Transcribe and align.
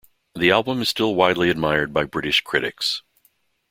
The 0.33 0.49
album 0.49 0.81
is 0.81 0.89
still 0.89 1.13
widely 1.13 1.51
admired 1.51 1.93
by 1.93 2.05
British 2.05 2.41
critics. 2.41 3.03